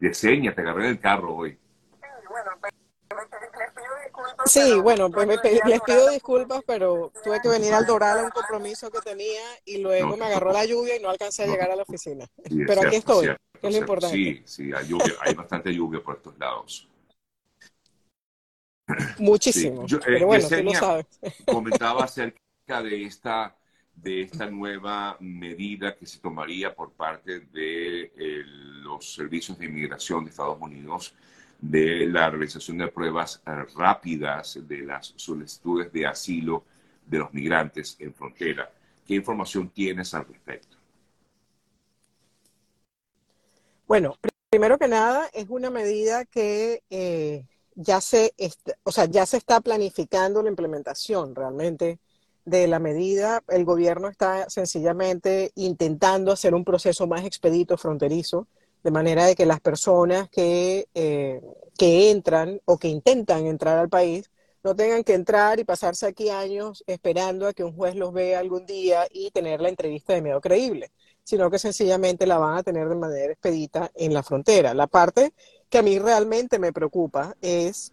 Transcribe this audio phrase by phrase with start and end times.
[0.00, 1.58] Yesenia, te agarré el carro hoy.
[4.46, 8.90] Sí, bueno, pues les pido disculpas, pero tuve que venir al Doral a un compromiso
[8.90, 11.82] que tenía y luego me agarró la lluvia y no alcancé a llegar a la
[11.82, 12.26] oficina.
[12.66, 13.26] pero aquí estoy,
[13.60, 14.16] que es lo importante.
[14.16, 16.88] Sí, sí, hay, lluvia, hay bastante lluvia por estos lados.
[19.18, 19.84] Muchísimo.
[20.04, 21.06] pero bueno, tú lo sabes.
[21.46, 23.57] comentaba acerca de esta
[24.02, 28.42] de esta nueva medida que se tomaría por parte de eh,
[28.82, 31.14] los servicios de inmigración de Estados Unidos
[31.60, 36.64] de la realización de pruebas eh, rápidas de las solicitudes de asilo
[37.06, 38.70] de los migrantes en frontera.
[39.06, 40.76] ¿Qué información tienes al respecto?
[43.86, 44.16] Bueno,
[44.50, 48.32] primero que nada, es una medida que eh, ya, se
[48.84, 51.98] o sea, ya se está planificando la implementación realmente
[52.48, 53.42] de la medida.
[53.48, 58.46] El gobierno está sencillamente intentando hacer un proceso más expedito fronterizo
[58.82, 61.42] de manera de que las personas que, eh,
[61.76, 64.30] que entran o que intentan entrar al país
[64.62, 68.38] no tengan que entrar y pasarse aquí años esperando a que un juez los vea
[68.38, 70.90] algún día y tener la entrevista de medio creíble,
[71.24, 74.74] sino que sencillamente la van a tener de manera expedita en la frontera.
[74.74, 75.32] La parte
[75.68, 77.92] que a mí realmente me preocupa es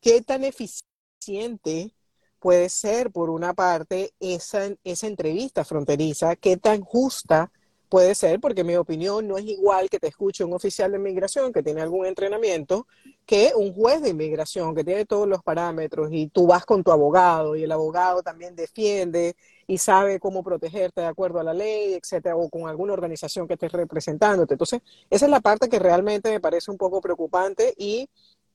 [0.00, 1.94] qué tan eficiente
[2.42, 7.50] puede ser, por una parte, esa, esa entrevista fronteriza, qué tan justa
[7.92, 11.52] Puede ser, porque mi opinión no es igual que te escuche un oficial de inmigración
[11.52, 12.86] que tiene algún entrenamiento
[13.26, 16.90] que un juez de inmigración que tiene todos los parámetros y tú vas con tu
[16.90, 21.92] abogado y el abogado también defiende y sabe cómo protegerte de acuerdo a la ley,
[21.92, 24.54] etcétera, o con alguna organización que esté representándote.
[24.54, 28.08] Entonces, esa es la parte que realmente me parece un poco preocupante y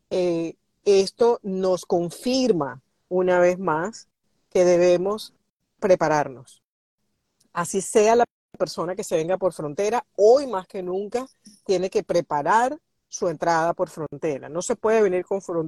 [0.10, 4.08] eh, esto nos confirma una vez más
[4.50, 5.34] que debemos
[5.80, 6.64] prepararnos.
[7.54, 8.26] Así sea la
[8.58, 11.28] persona que se venga por frontera, hoy más que nunca,
[11.66, 14.50] tiene que preparar su entrada por frontera.
[14.50, 15.26] No se puede venir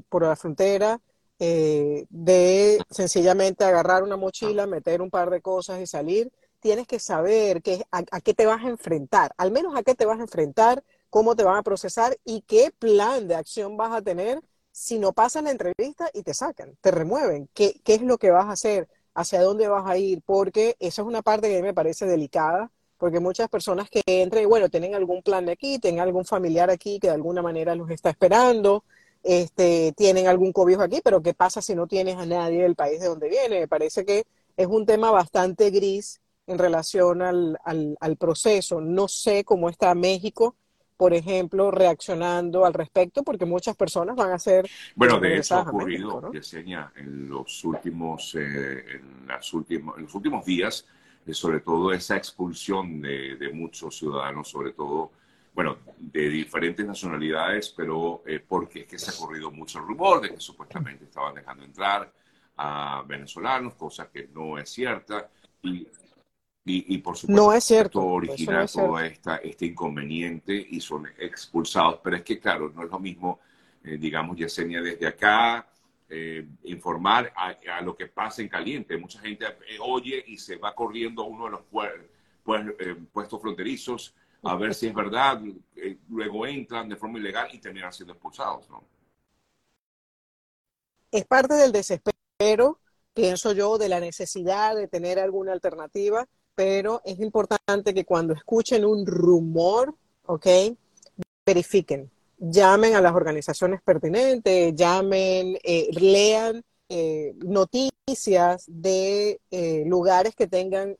[0.09, 0.99] por la frontera
[1.39, 6.31] eh, de sencillamente agarrar una mochila, meter un par de cosas y salir.
[6.59, 10.05] Tienes que saber que, a, qué te vas a enfrentar, al menos a qué te
[10.05, 14.01] vas a enfrentar, cómo te van a procesar y qué plan de acción vas a
[14.01, 14.41] tener
[14.79, 17.49] si no pasan la entrevista y te sacan, te remueven.
[17.53, 18.87] ¿Qué, qué es lo que vas a hacer?
[19.13, 20.21] ¿Hacia dónde vas a ir?
[20.25, 24.01] Porque esa es una parte que a mí me parece delicada porque muchas personas que
[24.05, 27.75] entran, bueno, tienen algún plan de aquí, tienen algún familiar aquí que de alguna manera
[27.75, 28.83] los está esperando,
[29.23, 33.01] este, tienen algún cobijo aquí, pero ¿qué pasa si no tienes a nadie del país
[33.01, 33.59] de donde viene?
[33.61, 34.25] Me parece que
[34.55, 38.81] es un tema bastante gris en relación al, al, proceso.
[38.81, 40.55] No sé cómo está México,
[40.99, 44.69] por ejemplo, reaccionando al respecto, porque muchas personas van a ser...
[44.97, 50.43] Bueno, de eso ha ocurrido, en los últimos, eh, en, las últimos, en los últimos
[50.43, 50.85] días
[51.33, 55.11] sobre todo esa expulsión de, muchos ciudadanos, sobre todo,
[55.53, 60.19] bueno, de diferentes nacionalidades, pero eh, porque es que se ha corrido mucho el rumor
[60.19, 62.11] de que supuestamente estaban dejando entrar
[62.57, 65.29] a venezolanos, cosa que no es cierta.
[65.63, 65.87] Y,
[66.69, 68.05] y, por supuesto, no es cierto.
[68.05, 71.99] origina todo esta, este inconveniente y son expulsados.
[72.03, 73.39] Pero es que, claro, no es lo mismo,
[73.83, 75.67] eh, digamos, Yesenia, desde acá
[76.11, 78.97] eh, informar a, lo que pasa en caliente.
[78.97, 81.61] Mucha gente eh, oye y se va corriendo a uno de los
[82.79, 85.41] eh, puestos fronterizos a ver si es verdad,
[86.07, 88.69] luego entran de forma ilegal y terminan siendo expulsados.
[88.69, 88.83] ¿no?
[91.11, 92.79] Es parte del desespero,
[93.13, 96.25] pienso yo, de la necesidad de tener alguna alternativa,
[96.59, 100.45] pero es importante que cuando escuchen un rumor, ¿ok?
[101.45, 110.47] Verifiquen llamen a las organizaciones pertinentes, llamen, eh, lean eh, noticias de eh, lugares que
[110.47, 110.97] tengan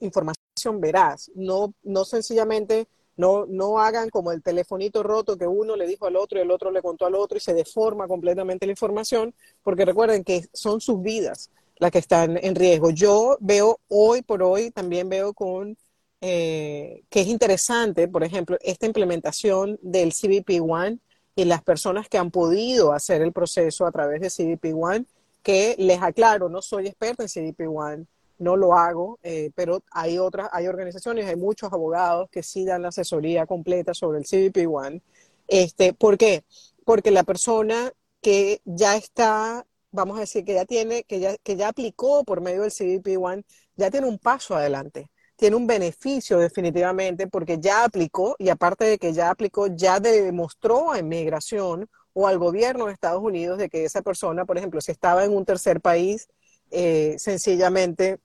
[0.00, 5.86] información veraz, no, no sencillamente no, no hagan como el telefonito roto que uno le
[5.86, 8.72] dijo al otro y el otro le contó al otro y se deforma completamente la
[8.72, 12.90] información, porque recuerden que son sus vidas las que están en riesgo.
[12.90, 15.76] Yo veo hoy por hoy, también veo con
[16.20, 20.98] eh, que es interesante, por ejemplo, esta implementación del CBP One
[21.34, 25.04] y las personas que han podido hacer el proceso a través de CBP One,
[25.42, 28.06] que les aclaro, no soy experta en CBP One,
[28.38, 32.82] no lo hago, eh, pero hay otras, hay organizaciones, hay muchos abogados que sí dan
[32.82, 35.02] la asesoría completa sobre el CBP One.
[35.46, 36.44] Este, ¿Por qué?
[36.84, 41.56] Porque la persona que ya está, vamos a decir, que ya tiene, que ya, que
[41.56, 43.44] ya aplicó por medio del CBP One,
[43.76, 48.98] ya tiene un paso adelante tiene un beneficio definitivamente porque ya aplicó y aparte de
[48.98, 53.84] que ya aplicó, ya demostró a inmigración o al gobierno de Estados Unidos de que
[53.84, 56.28] esa persona, por ejemplo, si estaba en un tercer país,
[56.70, 58.18] eh, sencillamente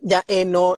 [0.00, 0.76] ya eh, no,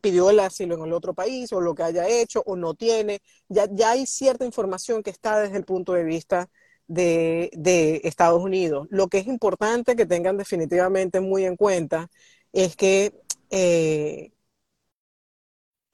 [0.00, 3.20] pidió el asilo en el otro país o lo que haya hecho o no tiene.
[3.48, 6.48] Ya, ya hay cierta información que está desde el punto de vista
[6.88, 8.88] de, Estados Unidos.
[8.90, 12.10] Lo que es importante que tengan definitivamente muy en cuenta
[12.52, 13.14] es que
[13.50, 14.32] eh,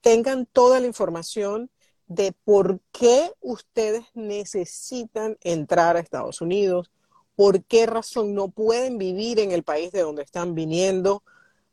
[0.00, 1.70] tengan toda la información
[2.06, 6.90] de por qué ustedes necesitan entrar a Estados Unidos,
[7.36, 11.22] por qué razón no pueden vivir en el país de donde están viniendo,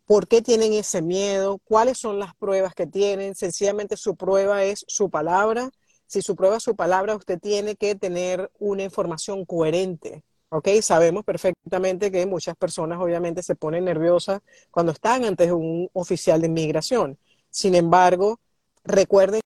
[0.05, 3.35] por qué tienen ese miedo, cuáles son las pruebas que tienen.
[3.35, 5.71] Sencillamente su prueba es su palabra.
[6.11, 10.25] Si su prueba es su palabra, usted tiene que tener una información coherente.
[10.49, 10.67] ¿ok?
[10.81, 14.41] Sabemos perfectamente que muchas personas obviamente se ponen nerviosas
[14.71, 17.17] cuando están ante un oficial de inmigración.
[17.49, 18.41] Sin embargo,
[18.83, 19.39] recuerden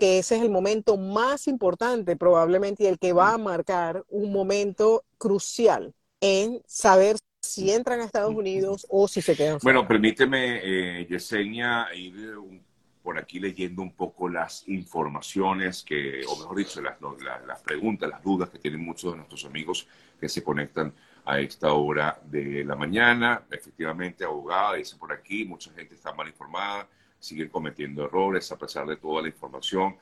[0.00, 4.32] que ese es el momento más importante probablemente y el que va a marcar un
[4.32, 9.60] momento crucial en saber si entran a Estados Unidos o si se quedan.
[9.62, 12.34] Bueno, permíteme, eh, Yesenia, ir
[13.02, 16.96] por aquí leyendo un poco las informaciones que, o mejor dicho, las,
[17.46, 19.86] las preguntas, las dudas que tienen muchos de nuestros amigos
[20.18, 20.92] que se conectan
[21.24, 23.42] a esta hora de la mañana.
[23.50, 26.88] Efectivamente, abogada, dice por aquí, mucha gente está mal informada
[27.20, 29.96] siguen cometiendo errores a pesar de toda la información.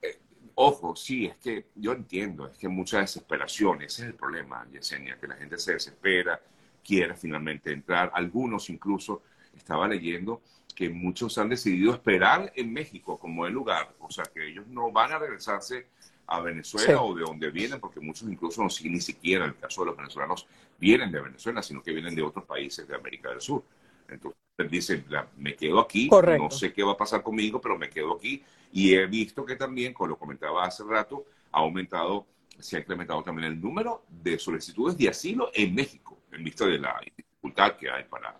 [0.00, 0.18] Eh,
[0.54, 5.18] ojo, sí, es que yo entiendo, es que mucha desesperación, ese es el problema, Yesenia,
[5.18, 6.40] que la gente se desespera,
[6.82, 8.10] quiere finalmente entrar.
[8.14, 9.22] Algunos incluso,
[9.54, 10.40] estaba leyendo
[10.72, 14.90] que muchos han decidido esperar en México como el lugar, o sea, que ellos no
[14.90, 15.86] van a regresarse
[16.26, 19.82] a Venezuela o de donde vienen, porque muchos incluso no, ni siquiera, en el caso
[19.82, 20.46] de los venezolanos,
[20.78, 23.62] vienen de Venezuela, sino que vienen de otros países de América del Sur.
[24.08, 24.38] Entonces,
[24.70, 25.04] dice,
[25.36, 28.42] me quedo aquí, no sé qué va a pasar conmigo, pero me quedo aquí.
[28.72, 32.26] Y he visto que también, como lo comentaba hace rato, ha aumentado,
[32.58, 36.78] se ha incrementado también el número de solicitudes de asilo en México, en vista de
[36.78, 38.36] la dificultad que hay para...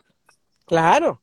[0.65, 1.21] Claro,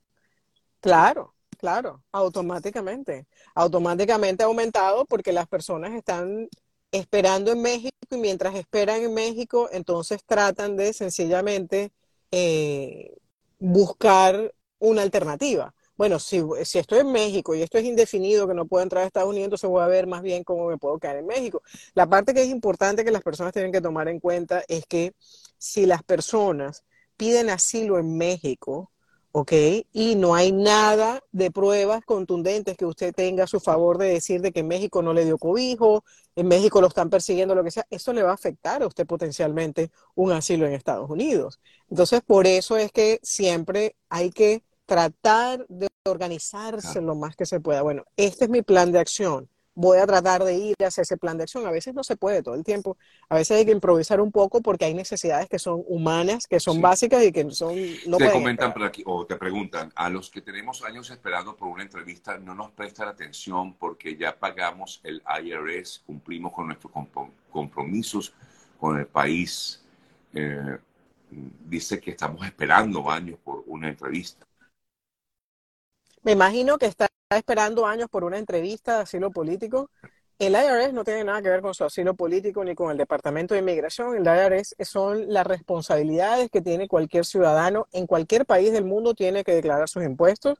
[0.79, 3.27] claro, claro, automáticamente.
[3.55, 6.49] Automáticamente ha aumentado porque las personas están
[6.91, 11.91] esperando en México y mientras esperan en México, entonces tratan de sencillamente
[12.31, 13.15] eh,
[13.59, 15.73] buscar una alternativa.
[15.97, 19.07] Bueno, si, si, estoy en México y esto es indefinido, que no puedo entrar a
[19.07, 21.61] Estados Unidos, entonces voy a ver más bien cómo me puedo quedar en México.
[21.93, 25.11] La parte que es importante que las personas tienen que tomar en cuenta es que
[25.57, 26.85] si las personas
[27.17, 28.91] piden asilo en México,
[29.31, 29.51] ¿ok?
[29.93, 34.41] Y no hay nada de pruebas contundentes que usted tenga a su favor de decir
[34.41, 36.03] de que México no le dio cobijo,
[36.35, 39.05] en México lo están persiguiendo, lo que sea, eso le va a afectar a usted
[39.05, 41.59] potencialmente un asilo en Estados Unidos.
[41.89, 47.59] Entonces, por eso es que siempre hay que tratar de organizarse lo más que se
[47.59, 47.81] pueda.
[47.81, 49.49] Bueno, este es mi plan de acción
[49.79, 51.65] voy a tratar de ir hacia ese plan de acción.
[51.65, 52.97] A veces no se puede todo el tiempo,
[53.29, 56.81] a veces hay que improvisar un poco porque hay necesidades que son humanas, que son
[56.81, 60.41] básicas y que son no te comentan por aquí o te preguntan a los que
[60.41, 66.03] tenemos años esperando por una entrevista no nos prestan atención porque ya pagamos el IRS,
[66.05, 66.91] cumplimos con nuestros
[67.49, 68.33] compromisos
[68.77, 69.81] con el país.
[70.33, 70.77] Eh,
[71.65, 74.45] dice que estamos esperando años por una entrevista.
[76.21, 79.91] Me imagino que está esperando años por una entrevista de asilo político.
[80.39, 83.53] El IRS no tiene nada que ver con su asilo político ni con el Departamento
[83.53, 84.15] de Inmigración.
[84.15, 89.43] El IRS son las responsabilidades que tiene cualquier ciudadano en cualquier país del mundo, tiene
[89.43, 90.57] que declarar sus impuestos.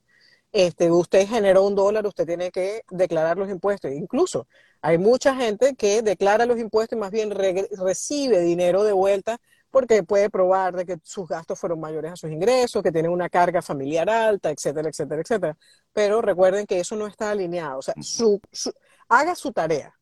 [0.52, 3.92] Este, usted generó un dólar, usted tiene que declarar los impuestos.
[3.92, 4.48] Incluso
[4.82, 9.40] hay mucha gente que declara los impuestos y más bien recibe dinero de vuelta
[9.72, 13.30] porque puede probar de que sus gastos fueron mayores a sus ingresos, que tienen una
[13.30, 15.58] carga familiar alta, etcétera, etcétera, etcétera.
[15.94, 17.80] Pero recuerden que eso no está alineado.
[17.80, 18.42] O sea, su,
[19.08, 19.94] haga su tarea.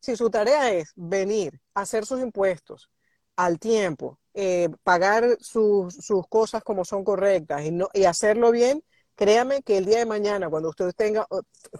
[0.00, 2.90] Si su tarea es venir, hacer sus impuestos
[3.36, 8.82] al tiempo, eh, pagar sus, sus cosas como son correctas y, no, y hacerlo bien,
[9.14, 11.26] créame que el día de mañana, cuando usted tenga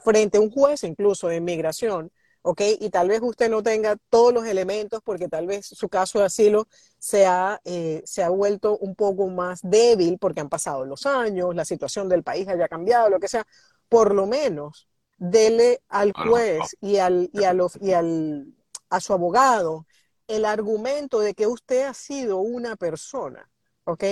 [0.04, 2.60] frente a un juez incluso de inmigración, ¿ok?
[2.80, 6.26] Y tal vez usted no tenga todos los elementos porque tal vez su caso de
[6.26, 6.66] asilo
[6.98, 11.54] se ha, eh, se ha vuelto un poco más débil porque han pasado los años,
[11.54, 13.46] la situación del país haya cambiado, lo que sea.
[13.88, 18.54] Por lo menos, dele al juez y, al, y, a, los, y al,
[18.90, 19.86] a su abogado
[20.28, 23.50] el argumento de que usted ha sido una persona,
[23.84, 24.04] ¿ok?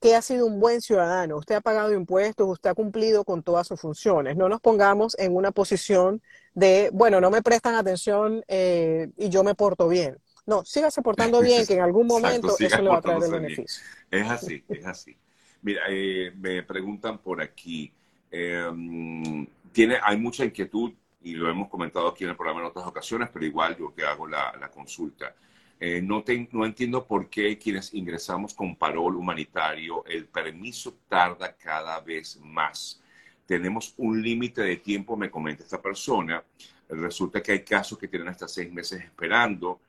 [0.00, 3.66] Que ha sido un buen ciudadano, usted ha pagado impuestos, usted ha cumplido con todas
[3.66, 4.36] sus funciones.
[4.36, 6.22] No nos pongamos en una posición
[6.54, 10.18] de, bueno, no me prestan atención eh, y yo me porto bien.
[10.46, 13.82] No, sígase portando bien, que en algún momento eso le va a traer el beneficio.
[14.10, 15.16] Es así, es así.
[15.62, 17.92] Mira, eh, me preguntan por aquí,
[18.30, 22.86] em, tiene, hay mucha inquietud y lo hemos comentado aquí en el programa en otras
[22.86, 25.34] ocasiones, pero igual yo que hago la, la consulta.
[25.80, 32.00] Eh, no, no entiendo por qué quienes ingresamos con parol humanitario, el permiso tarda cada
[32.00, 33.00] vez más.
[33.46, 36.44] tenemos un límite de tiempo, me comenta esta persona.
[36.88, 39.80] Resulta que hay casos que tienen hasta seis meses esperando,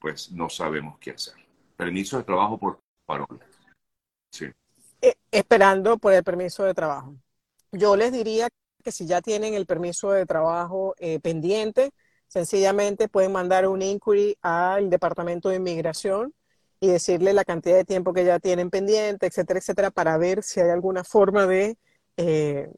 [0.00, 1.34] pues no sabemos qué hacer.
[1.76, 3.40] Permiso de trabajo por parol.
[4.30, 4.46] Sí.
[5.02, 7.14] Eh, esperando por el permiso de trabajo.
[7.72, 8.48] Yo les diría
[8.82, 11.92] que si ya tienen el permiso de trabajo eh, pendiente,
[12.28, 16.34] sencillamente pueden mandar un inquiry al Departamento de Inmigración
[16.80, 20.60] y decirle la cantidad de tiempo que ya tienen pendiente, etcétera, etcétera, para ver si
[20.60, 21.78] hay alguna forma de,
[22.16, 22.70] eh,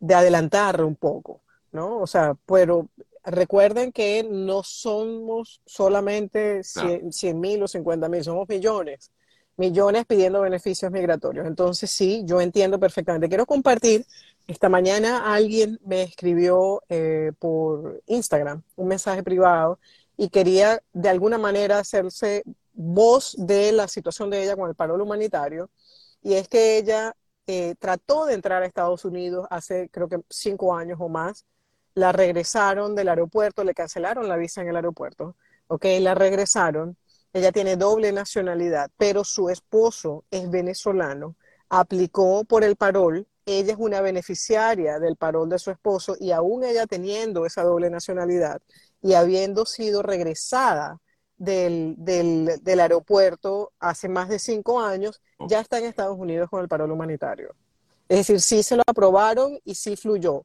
[0.00, 1.40] de adelantar un poco,
[1.72, 1.98] ¿no?
[1.98, 2.88] O sea, pero
[3.24, 9.10] recuerden que no somos solamente 100 mil o 50 mil, somos millones,
[9.56, 11.46] millones pidiendo beneficios migratorios.
[11.46, 13.28] Entonces, sí, yo entiendo perfectamente.
[13.28, 14.06] Quiero compartir,
[14.46, 19.78] esta mañana alguien me escribió eh, por Instagram un mensaje privado
[20.16, 25.02] y quería de alguna manera hacerse voz de la situación de ella con el paro
[25.02, 25.70] humanitario,
[26.22, 30.74] y es que ella eh, trató de entrar a Estados Unidos hace creo que cinco
[30.74, 31.44] años o más,
[31.94, 35.36] la regresaron del aeropuerto, le cancelaron la visa en el aeropuerto,
[35.68, 36.96] ok, la regresaron,
[37.32, 41.36] ella tiene doble nacionalidad, pero su esposo es venezolano,
[41.68, 46.64] aplicó por el parol, ella es una beneficiaria del parol de su esposo y aún
[46.64, 48.60] ella teniendo esa doble nacionalidad
[49.00, 50.98] y habiendo sido regresada
[51.38, 56.60] del, del, del, aeropuerto hace más de cinco años, ya está en Estados Unidos con
[56.60, 57.54] el paro humanitario.
[58.08, 60.44] Es decir, sí se lo aprobaron y sí fluyó,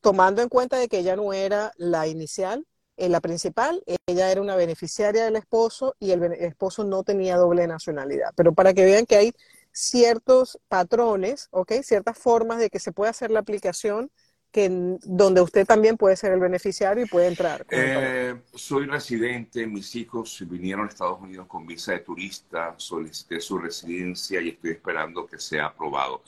[0.00, 4.40] tomando en cuenta de que ella no era la inicial, eh, la principal, ella era
[4.40, 8.30] una beneficiaria del esposo y el, el esposo no tenía doble nacionalidad.
[8.34, 9.32] Pero para que vean que hay
[9.72, 11.72] ciertos patrones, ¿ok?
[11.82, 14.10] Ciertas formas de que se puede hacer la aplicación
[14.52, 14.68] que
[15.04, 17.66] donde usted también puede ser el beneficiario y puede entrar.
[17.70, 23.56] Eh, soy residente, mis hijos vinieron a Estados Unidos con visa de turista, solicité su
[23.56, 26.22] residencia y estoy esperando que sea aprobado.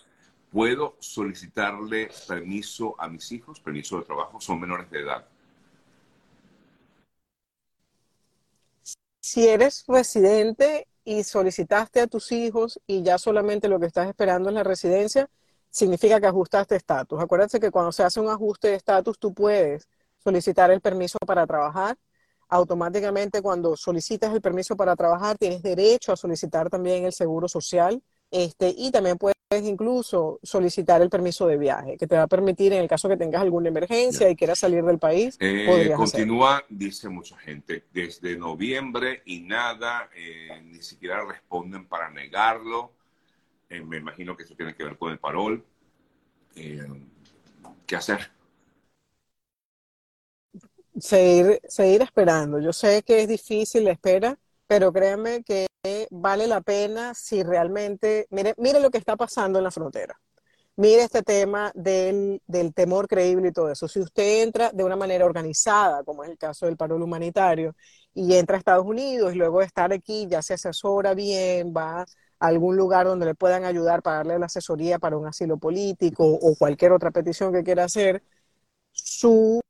[0.50, 4.40] ¿Puedo solicitarle permiso a mis hijos, permiso de trabajo?
[4.40, 5.26] Son menores de edad.
[9.20, 14.48] Si eres residente y solicitaste a tus hijos y ya solamente lo que estás esperando
[14.48, 15.28] es la residencia,
[15.70, 17.20] significa que ajustaste estatus.
[17.20, 19.88] Acuérdense que cuando se hace un ajuste de estatus, tú puedes
[20.22, 21.98] solicitar el permiso para trabajar.
[22.48, 28.02] Automáticamente cuando solicitas el permiso para trabajar, tienes derecho a solicitar también el seguro social
[28.30, 32.72] este, y también puedes incluso solicitar el permiso de viaje, que te va a permitir
[32.72, 35.36] en el caso que tengas alguna emergencia y quieras salir del país.
[35.40, 42.92] Eh, continúa, dice mucha gente, desde noviembre y nada, eh, ni siquiera responden para negarlo
[43.70, 45.64] eh, me imagino que eso tiene que ver con el parol.
[46.54, 48.30] ¿Qué hacer?
[50.98, 52.60] Seguir, seguir esperando.
[52.60, 54.38] Yo sé que es difícil la espera,
[54.74, 55.68] pero créanme que
[56.10, 60.20] vale la pena si realmente, mire, mire lo que está pasando en la frontera.
[60.74, 63.86] Mire este tema del, del, temor creíble y todo eso.
[63.86, 67.76] Si usted entra de una manera organizada, como es el caso del parol humanitario,
[68.14, 72.04] y entra a Estados Unidos y luego de estar aquí ya se asesora bien, va
[72.40, 76.56] algún lugar donde le puedan ayudar para darle la asesoría para un asilo político o
[76.56, 78.24] cualquier otra petición que quiera hacer,
[78.92, 79.60] su,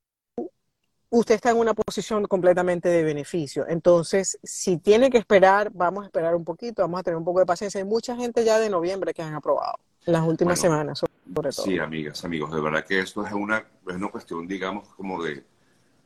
[1.15, 3.67] usted está en una posición completamente de beneficio.
[3.69, 7.39] Entonces, si tiene que esperar, vamos a esperar un poquito, vamos a tener un poco
[7.39, 7.79] de paciencia.
[7.79, 11.67] Hay mucha gente ya de noviembre que han aprobado en las últimas semanas, sobre todo.
[11.67, 15.45] Sí, amigas, amigos, de verdad que esto es una, es una cuestión, digamos, como de,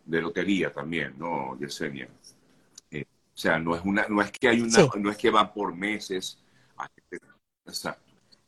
[0.04, 2.08] de lotería también, ¿no, Yesenia?
[2.90, 5.52] Eh, o sea, no es, una, no es que hay una, no es que van
[5.54, 6.38] por meses,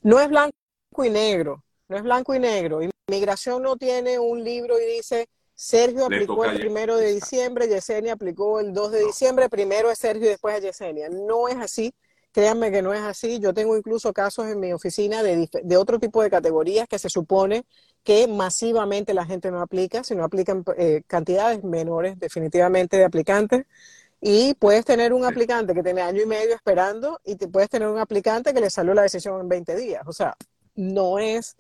[0.02, 0.52] no es blanco
[1.04, 2.80] y negro, no es blanco y negro.
[3.08, 5.28] Inmigración no tiene un libro y dice,
[5.62, 10.24] Sergio aplicó el primero de diciembre, Yesenia aplicó el 2 de diciembre, primero es Sergio
[10.24, 11.10] y después es Yesenia.
[11.10, 11.92] No es así,
[12.32, 13.40] créanme que no es así.
[13.40, 17.10] Yo tengo incluso casos en mi oficina de, de otro tipo de categorías que se
[17.10, 17.66] supone
[18.02, 23.66] que masivamente la gente no aplica, sino aplican eh, cantidades menores definitivamente de aplicantes.
[24.18, 27.88] Y puedes tener un aplicante que tiene año y medio esperando y te puedes tener
[27.88, 30.04] un aplicante que le salió la decisión en 20 días.
[30.06, 30.34] O sea,
[30.74, 31.58] no es,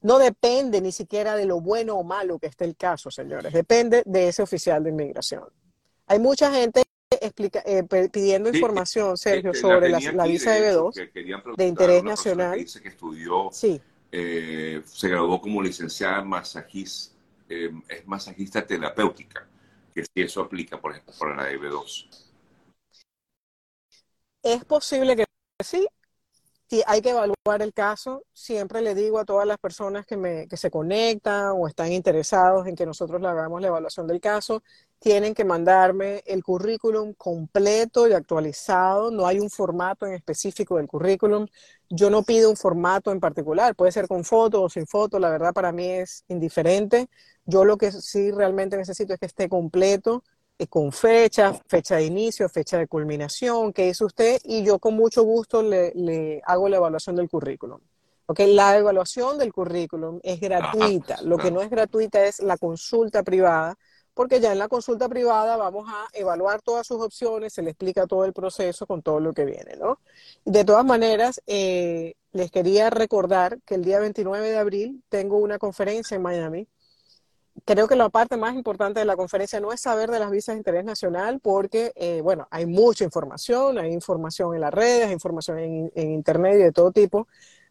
[0.00, 3.52] no depende ni siquiera de lo bueno o malo que esté el caso, señores.
[3.52, 5.44] Depende de ese oficial de inmigración.
[6.06, 12.04] Hay mucha gente explica, eh, pidiendo información, Sergio, sobre la, visa de B2 de interés
[12.04, 12.58] nacional.
[12.58, 13.80] dice que estudió, sí.
[14.10, 17.14] Eh, se graduó como licenciada masajista,
[17.48, 19.46] eh, es masajista terapéutica
[19.94, 22.08] que si eso aplica, por ejemplo, para la EB2.
[24.42, 25.24] Es posible que
[25.62, 25.86] sí.
[26.86, 28.24] Hay que evaluar el caso.
[28.32, 32.66] Siempre le digo a todas las personas que, me, que se conectan o están interesados
[32.66, 34.62] en que nosotros hagamos la evaluación del caso,
[34.98, 39.10] tienen que mandarme el currículum completo y actualizado.
[39.10, 41.46] No hay un formato en específico del currículum.
[41.88, 43.74] Yo no pido un formato en particular.
[43.74, 45.18] Puede ser con foto o sin foto.
[45.18, 47.08] La verdad para mí es indiferente.
[47.46, 50.22] Yo lo que sí realmente necesito es que esté completo,
[50.66, 55.22] con fecha, fecha de inicio, fecha de culminación, qué hizo usted, y yo con mucho
[55.22, 57.80] gusto le, hago la evaluación del currículum.
[58.26, 61.22] Okay, la evaluación del currículum es gratuita.
[61.22, 63.78] Lo que no es gratuita es la consulta privada,
[64.12, 68.06] porque ya en la consulta privada vamos a evaluar todas sus opciones, se le explica
[68.06, 70.00] todo el proceso con todo lo que viene, ¿no?
[70.44, 75.58] De todas maneras, eh, les quería recordar que el día 29 de abril tengo una
[75.58, 76.68] conferencia en Miami.
[77.64, 80.54] Creo que la parte más importante de la conferencia no es saber de las visas
[80.54, 85.12] de interés nacional, porque, eh, bueno, hay mucha información, hay información en las redes, hay
[85.12, 87.26] información en, en internet y de todo tipo,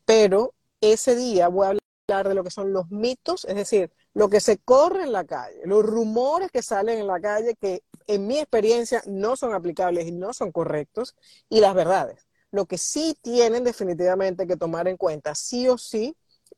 [0.06, 1.70] pero ese día voy a
[2.10, 5.26] hablar de lo que son los mitos, es decir, lo que se corre en la
[5.26, 10.08] calle, los rumores que salen en la calle que en mi experiencia no son aplicables
[10.08, 11.16] y no son correctos,
[11.50, 12.28] y las verdades.
[12.52, 16.16] Lo que sí tienen definitivamente que tomar en cuenta, sí o sí,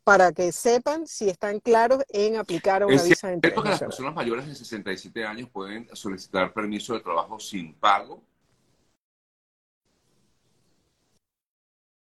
[0.09, 4.15] para que sepan si están claros en aplicar una visa de ¿Es que las personas
[4.15, 8.19] mayores de 67 años pueden solicitar permiso de trabajo sin pago?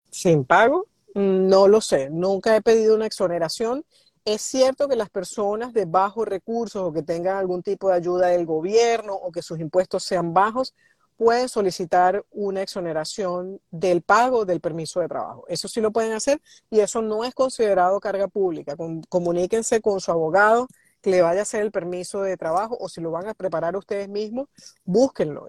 [0.08, 0.86] ¿Sin pago?
[1.16, 2.08] No lo sé.
[2.08, 3.84] Nunca he pedido una exoneración
[4.24, 8.28] es cierto que las personas de bajos recursos o que tengan algún tipo de ayuda
[8.28, 10.74] del gobierno o que sus impuestos sean bajos
[11.16, 15.44] pueden solicitar una exoneración del pago del permiso de trabajo.
[15.48, 18.76] Eso sí lo pueden hacer y eso no es considerado carga pública.
[19.08, 20.66] comuníquense con su abogado
[21.00, 23.76] que le vaya a hacer el permiso de trabajo o si lo van a preparar
[23.76, 24.48] ustedes mismos,
[24.84, 25.44] búsquenlo